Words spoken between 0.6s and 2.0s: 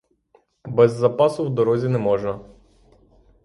Без запасу в дорозі не